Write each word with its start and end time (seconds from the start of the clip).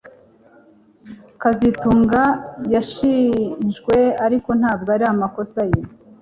kazitunga 1.41 2.21
yashinjwe 2.73 3.97
ariko 4.25 4.49
ntabwo 4.59 4.89
ari 4.95 5.05
amakosa 5.13 5.61
ye 5.71 5.81